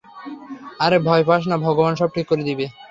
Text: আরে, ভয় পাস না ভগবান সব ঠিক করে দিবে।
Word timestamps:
আরে, 0.79 0.97
ভয় 1.07 1.23
পাস 1.29 1.41
না 1.47 1.55
ভগবান 1.65 1.93
সব 1.95 2.09
ঠিক 2.15 2.25
করে 2.29 2.43
দিবে। 2.49 2.65